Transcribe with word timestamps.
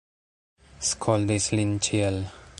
Skoldis 0.87 1.51
lin 1.61 1.77
ĉiel. 1.89 2.23